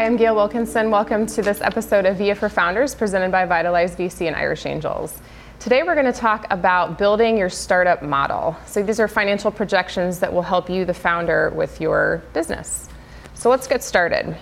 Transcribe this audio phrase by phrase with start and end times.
[0.00, 0.90] Hi, I'm Gail Wilkinson.
[0.90, 5.20] Welcome to this episode of VIA for Founders presented by Vitalize VC and Irish Angels.
[5.58, 8.56] Today we're going to talk about building your startup model.
[8.64, 12.88] So these are financial projections that will help you, the founder, with your business.
[13.34, 14.34] So let's get started.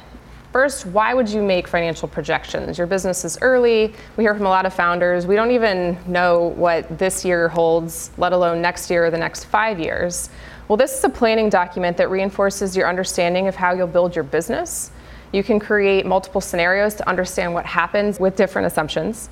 [0.52, 2.78] First, why would you make financial projections?
[2.78, 3.92] Your business is early.
[4.16, 5.26] We hear from a lot of founders.
[5.26, 9.46] We don't even know what this year holds, let alone next year or the next
[9.46, 10.30] five years.
[10.68, 14.22] Well, this is a planning document that reinforces your understanding of how you'll build your
[14.22, 14.92] business
[15.32, 19.28] you can create multiple scenarios to understand what happens with different assumptions.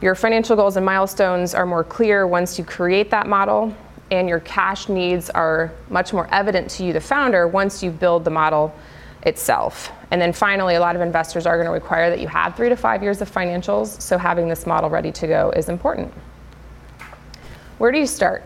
[0.00, 3.74] Your financial goals and milestones are more clear once you create that model,
[4.10, 8.24] and your cash needs are much more evident to you, the founder, once you build
[8.24, 8.74] the model
[9.22, 9.90] itself.
[10.10, 12.68] And then finally, a lot of investors are going to require that you have three
[12.68, 16.14] to five years of financials, so having this model ready to go is important.
[17.78, 18.44] Where do you start?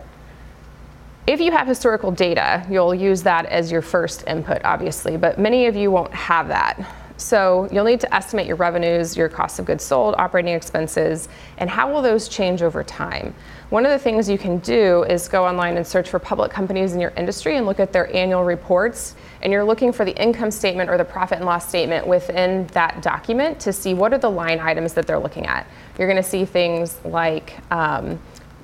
[1.31, 5.65] If you have historical data, you'll use that as your first input, obviously, but many
[5.67, 6.85] of you won't have that.
[7.15, 11.69] So you'll need to estimate your revenues, your cost of goods sold, operating expenses, and
[11.69, 13.33] how will those change over time.
[13.69, 16.95] One of the things you can do is go online and search for public companies
[16.95, 19.15] in your industry and look at their annual reports.
[19.41, 23.01] And you're looking for the income statement or the profit and loss statement within that
[23.01, 25.65] document to see what are the line items that they're looking at.
[25.97, 28.19] You're going to see things like um,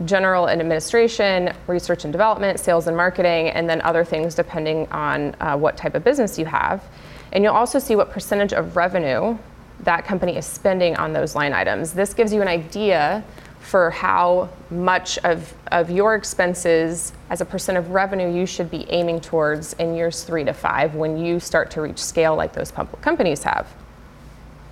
[0.05, 5.35] general and administration, research and development, sales and marketing, and then other things depending on
[5.39, 6.83] uh, what type of business you have.
[7.31, 9.37] And you'll also see what percentage of revenue
[9.81, 11.93] that company is spending on those line items.
[11.93, 13.23] This gives you an idea
[13.59, 18.89] for how much of, of your expenses as a percent of revenue you should be
[18.89, 22.71] aiming towards in years three to five when you start to reach scale like those
[22.71, 23.67] public companies have.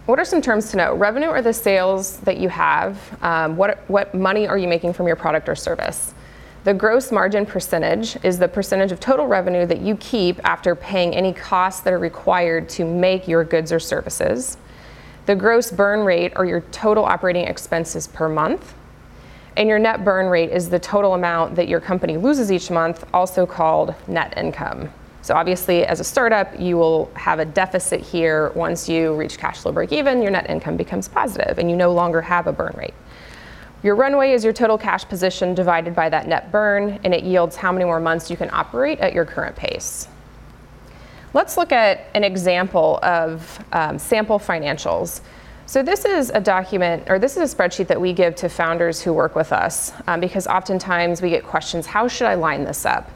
[0.06, 0.94] What are some terms to know?
[0.94, 3.18] Revenue are the sales that you have.
[3.24, 6.14] Um, what, what money are you making from your product or service?
[6.64, 11.16] The gross margin percentage is the percentage of total revenue that you keep after paying
[11.16, 14.58] any costs that are required to make your goods or services.
[15.26, 18.76] The gross burn rate are your total operating expenses per month.
[19.58, 23.06] And your net burn rate is the total amount that your company loses each month,
[23.12, 24.92] also called net income.
[25.26, 28.52] So obviously, as a startup, you will have a deficit here.
[28.54, 31.92] Once you reach cash flow break even, your net income becomes positive, and you no
[31.92, 32.94] longer have a burn rate.
[33.82, 37.56] Your runway is your total cash position divided by that net burn, and it yields
[37.56, 40.08] how many more months you can operate at your current pace.
[41.34, 45.22] Let's look at an example of um, sample financials.
[45.66, 49.02] So this is a document, or this is a spreadsheet that we give to founders
[49.02, 52.86] who work with us, um, because oftentimes we get questions, how should I line this
[52.86, 53.10] up?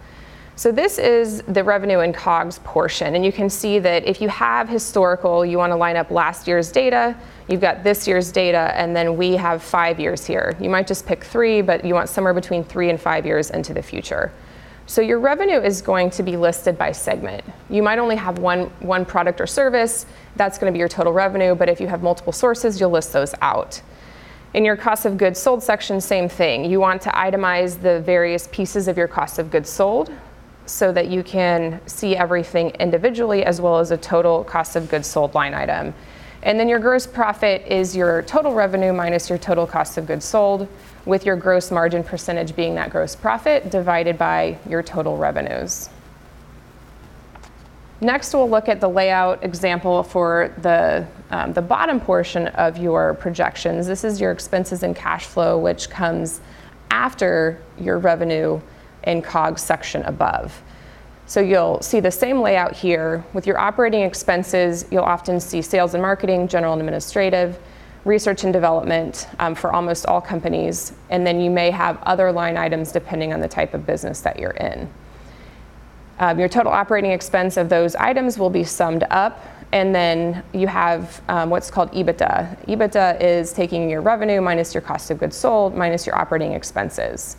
[0.60, 3.16] So this is the revenue and COGS portion.
[3.16, 6.50] And you can see that if you have historical, you want to line up last
[6.50, 7.16] year's data,
[7.48, 10.58] you've got this year's data, and then we have five years here.
[10.60, 13.74] You might just pick three, but you want somewhere between three and five years into
[13.74, 14.34] the future.
[14.86, 17.46] So your revenue is going to be listed by segment.
[17.70, 21.14] You might only have one, one product or service, that's going to be your total
[21.14, 23.82] revenue, but if you have multiple sources, you'll list those out.
[24.54, 26.70] In your cost of goods sold section, same thing.
[26.70, 30.12] You want to itemize the various pieces of your cost of goods sold
[30.70, 35.08] so that you can see everything individually as well as a total cost of goods
[35.08, 35.94] sold line item.
[36.44, 40.26] And then your gross profit is your total revenue minus your total cost of goods
[40.26, 40.68] sold,
[41.06, 45.90] with your gross margin percentage being that gross profit divided by your total revenues.
[48.00, 53.16] Next, we'll look at the layout example for the, um, the bottom portion of your
[53.16, 53.88] projections.
[53.88, 56.40] This is your expenses and cash flow, which comes
[56.92, 58.62] after your revenue
[59.04, 60.62] and COGS section above.
[61.26, 63.24] So you'll see the same layout here.
[63.34, 67.60] With your operating expenses, you'll often see sales and marketing, general and administrative,
[68.06, 72.58] research and development um, for almost all companies, and then you may have other line
[72.58, 74.90] items depending on the type of business that you're in.
[76.20, 80.68] Um, your total operating expense of those items will be summed up, and then you
[80.68, 82.66] have um, what's called EBITDA.
[82.66, 87.38] EBITDA is taking your revenue minus your cost of goods sold minus your operating expenses.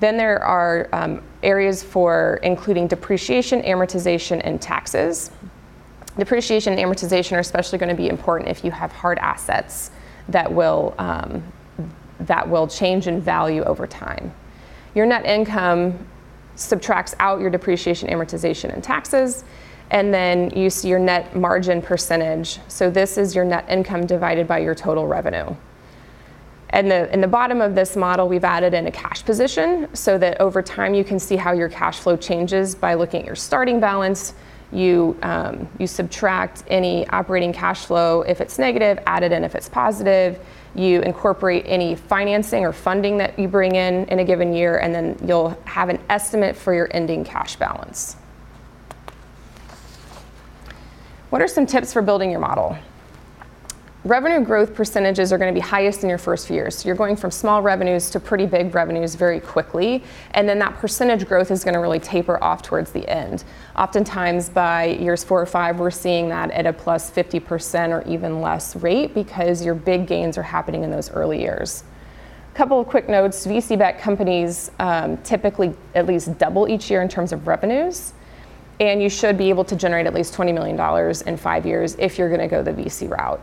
[0.00, 5.30] Then there are um, areas for including depreciation, amortization, and taxes.
[6.16, 9.90] Depreciation and amortization are especially going to be important if you have hard assets
[10.28, 11.42] that will, um,
[12.20, 14.32] that will change in value over time.
[14.94, 16.06] Your net income
[16.54, 19.44] subtracts out your depreciation, amortization, and taxes,
[19.90, 22.58] and then you see your net margin percentage.
[22.68, 25.54] So this is your net income divided by your total revenue.
[26.70, 30.18] And the, in the bottom of this model, we've added in a cash position so
[30.18, 33.36] that over time you can see how your cash flow changes by looking at your
[33.36, 34.34] starting balance.
[34.70, 39.54] You, um, you subtract any operating cash flow if it's negative, add it in if
[39.54, 40.38] it's positive.
[40.74, 44.94] You incorporate any financing or funding that you bring in in a given year, and
[44.94, 48.16] then you'll have an estimate for your ending cash balance.
[51.30, 52.76] What are some tips for building your model?
[54.08, 56.78] Revenue growth percentages are going to be highest in your first few years.
[56.78, 60.02] So you're going from small revenues to pretty big revenues very quickly.
[60.30, 63.44] And then that percentage growth is going to really taper off towards the end.
[63.76, 68.40] Oftentimes by years four or five, we're seeing that at a plus 50% or even
[68.40, 71.84] less rate because your big gains are happening in those early years.
[72.52, 77.02] A couple of quick notes VC backed companies um, typically at least double each year
[77.02, 78.14] in terms of revenues.
[78.80, 82.16] And you should be able to generate at least $20 million in five years if
[82.16, 83.40] you're going to go the VC route.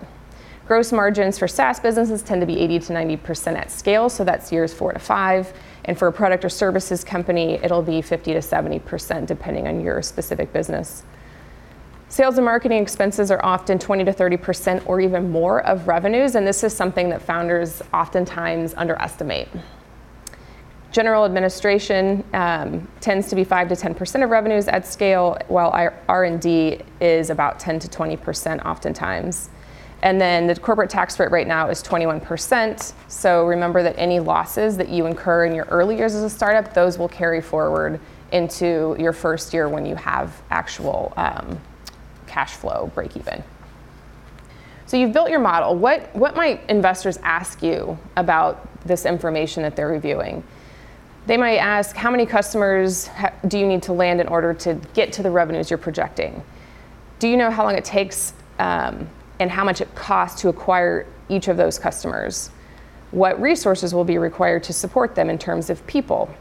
[0.68, 4.52] Gross margins for SaaS businesses tend to be 80 to 90% at scale, so that's
[4.52, 5.54] years four to five.
[5.86, 10.02] And for a product or services company, it'll be 50 to 70% depending on your
[10.02, 11.04] specific business.
[12.10, 16.48] Sales and marketing expenses are often 20 to 30% or even more of revenues, and
[16.48, 19.50] this is something that founders oftentimes underestimate.
[20.92, 25.72] General administration um, tends to be 5 to 10% of revenues at scale, while
[26.08, 29.50] R&D is about 10 to 20% oftentimes.
[30.02, 32.94] And then the corporate tax rate right now is 21%.
[33.08, 36.74] So remember that any losses that you incur in your early years as a startup,
[36.74, 38.00] those will carry forward
[38.32, 41.60] into your first year when you have actual um,
[42.28, 43.44] cash flow break even.
[44.88, 45.76] So you've built your model.
[45.76, 50.44] What, what might investors ask you about this information that they're reviewing?
[51.26, 53.10] They might ask, how many customers
[53.48, 56.44] do you need to land in order to get to the revenues you're projecting?
[57.18, 59.10] Do you know how long it takes um,
[59.40, 62.50] and how much it costs to acquire each of those customers.
[63.12, 66.34] What resources will be required to support them in terms of people?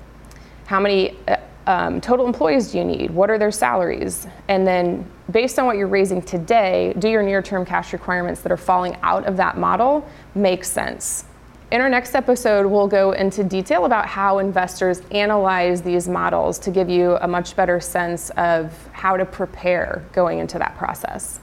[0.66, 1.36] How many uh,
[1.66, 3.10] um, total employees do you need?
[3.10, 4.26] What are their salaries?
[4.48, 8.52] And then, based on what you're raising today, do your near term cash requirements that
[8.52, 11.24] are falling out of that model make sense?
[11.70, 16.70] In our next episode, we'll go into detail about how investors analyze these models to
[16.70, 21.40] give you a much better sense of how to prepare going into that process.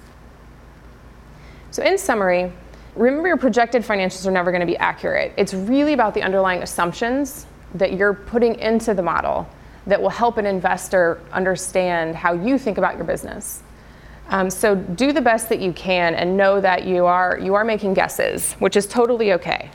[1.71, 2.51] So, in summary,
[2.95, 5.33] remember your projected financials are never going to be accurate.
[5.37, 7.45] It's really about the underlying assumptions
[7.75, 9.49] that you're putting into the model
[9.87, 13.63] that will help an investor understand how you think about your business.
[14.27, 17.63] Um, so do the best that you can and know that you are you are
[17.63, 19.69] making guesses, which is totally okay.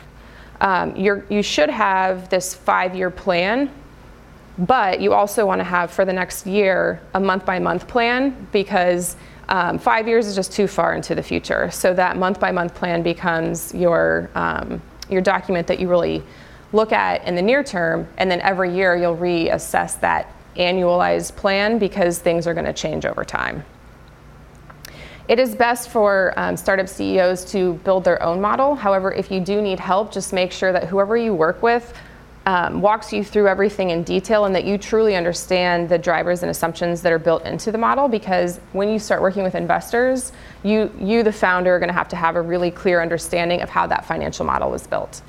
[0.60, 3.70] Um, you should have this five-year plan,
[4.58, 9.16] but you also want to have for the next year a month-by-month plan because
[9.48, 11.70] um, five years is just too far into the future.
[11.70, 16.22] So that month by month plan becomes your, um, your document that you really
[16.72, 21.78] look at in the near term, and then every year you'll reassess that annualized plan
[21.78, 23.64] because things are going to change over time.
[25.28, 28.74] It is best for um, startup CEOs to build their own model.
[28.74, 31.92] However, if you do need help, just make sure that whoever you work with
[32.46, 36.50] um, walks you through everything in detail and that you truly understand the drivers and
[36.50, 40.32] assumptions that are built into the model because when you start working with investors,
[40.62, 43.68] you, you the founder, are going to have to have a really clear understanding of
[43.68, 45.22] how that financial model was built.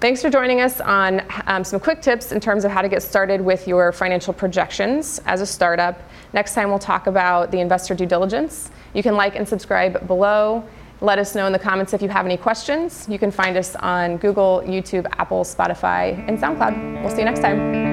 [0.00, 3.02] Thanks for joining us on um, some quick tips in terms of how to get
[3.02, 6.00] started with your financial projections as a startup.
[6.34, 8.70] Next time, we'll talk about the investor due diligence.
[8.94, 10.62] You can like and subscribe below.
[11.00, 13.06] Let us know in the comments if you have any questions.
[13.08, 17.02] You can find us on Google, YouTube, Apple, Spotify, and SoundCloud.
[17.02, 17.87] We'll see you next time.